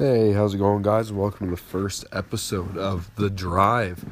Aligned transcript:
Hey, 0.00 0.32
how's 0.32 0.54
it 0.54 0.56
going, 0.56 0.80
guys? 0.80 1.12
Welcome 1.12 1.48
to 1.48 1.50
the 1.50 1.60
first 1.60 2.06
episode 2.10 2.78
of 2.78 3.14
The 3.16 3.28
Drive. 3.28 4.02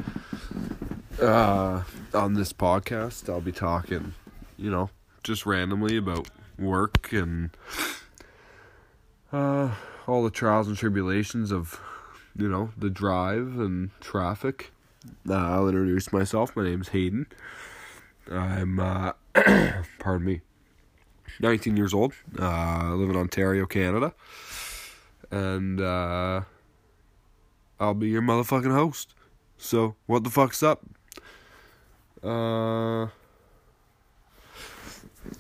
Uh, 1.19 1.83
on 2.13 2.35
this 2.35 2.53
podcast, 2.53 3.31
I'll 3.31 3.41
be 3.41 3.53
talking, 3.53 4.13
you 4.59 4.71
know, 4.71 4.91
just 5.23 5.47
randomly 5.47 5.97
about 5.97 6.29
work 6.59 7.11
and 7.15 7.49
uh, 9.33 9.71
all 10.07 10.23
the 10.23 10.31
trials 10.31 10.69
and 10.69 10.77
tribulations 10.77 11.51
of, 11.51 11.81
you 12.37 12.51
know, 12.51 12.71
the 12.77 12.91
drive 12.91 13.59
and 13.59 13.91
traffic. 14.03 14.73
Uh, 15.27 15.37
I'll 15.37 15.69
introduce 15.69 16.13
myself. 16.13 16.55
My 16.55 16.65
name's 16.65 16.89
Hayden. 16.89 17.29
I'm, 18.31 18.79
uh, 18.79 19.13
pardon 19.99 20.27
me, 20.27 20.43
19 21.41 21.79
years 21.79 21.95
old. 21.95 22.13
Uh, 22.39 22.45
I 22.45 22.91
live 22.91 23.09
in 23.09 23.17
Ontario, 23.17 23.65
Canada 23.65 24.13
and 25.31 25.81
uh, 25.81 26.43
I'll 27.81 27.95
be 27.95 28.09
your 28.09 28.23
motherfucking 28.23 28.73
host. 28.73 29.15
So, 29.57 29.97
what 30.07 30.25
the 30.25 30.31
fuck's 30.31 30.63
up? 30.63 30.83
Uh, 32.23 33.09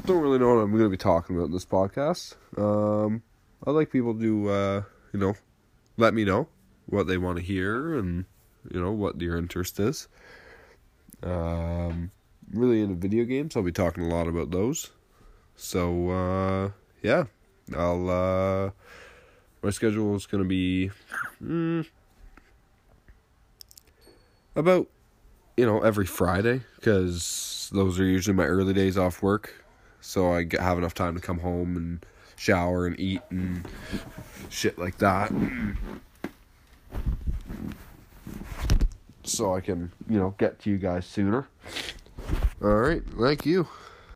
don't 0.04 0.22
really 0.22 0.38
know 0.38 0.54
what 0.54 0.60
I'm 0.60 0.70
going 0.70 0.84
to 0.84 0.88
be 0.88 0.96
talking 0.96 1.36
about 1.36 1.46
in 1.46 1.52
this 1.52 1.64
podcast. 1.64 2.34
Um, 2.56 3.22
I'd 3.66 3.72
like 3.72 3.90
people 3.90 4.18
to, 4.18 4.50
uh, 4.50 4.82
you 5.12 5.20
know, 5.20 5.34
let 5.96 6.14
me 6.14 6.24
know 6.24 6.48
what 6.86 7.06
they 7.06 7.18
want 7.18 7.38
to 7.38 7.44
hear 7.44 7.98
and, 7.98 8.24
you 8.70 8.80
know, 8.80 8.92
what 8.92 9.20
your 9.20 9.36
interest 9.36 9.80
is. 9.80 10.08
Um, 11.22 12.10
really 12.52 12.82
into 12.82 12.94
video 12.94 13.24
games. 13.24 13.56
I'll 13.56 13.62
be 13.62 13.72
talking 13.72 14.04
a 14.04 14.14
lot 14.14 14.28
about 14.28 14.50
those. 14.50 14.90
So, 15.56 16.10
uh, 16.10 16.70
yeah, 17.02 17.24
I'll, 17.76 18.08
uh, 18.08 18.70
my 19.62 19.70
schedule 19.70 20.14
is 20.14 20.26
going 20.26 20.42
to 20.42 20.48
be 20.48 20.90
mm, 21.42 21.86
about 24.54 24.88
you 25.56 25.66
know 25.66 25.80
every 25.80 26.06
Friday 26.06 26.62
because 26.76 27.70
those 27.72 27.98
are 27.98 28.04
usually 28.04 28.36
my 28.36 28.44
early 28.44 28.72
days 28.72 28.96
off 28.96 29.22
work, 29.22 29.64
so 30.00 30.32
I 30.32 30.46
have 30.58 30.78
enough 30.78 30.94
time 30.94 31.14
to 31.14 31.20
come 31.20 31.40
home 31.40 31.76
and 31.76 32.06
shower 32.36 32.86
and 32.86 32.98
eat 32.98 33.22
and 33.30 33.66
shit 34.48 34.78
like 34.78 34.98
that. 34.98 35.32
So 39.24 39.54
I 39.54 39.60
can, 39.60 39.92
you 40.08 40.18
know, 40.18 40.34
get 40.38 40.58
to 40.60 40.70
you 40.70 40.78
guys 40.78 41.04
sooner. 41.04 41.48
All 42.62 42.68
right, 42.68 43.02
thank 43.20 43.44
you. 43.44 43.68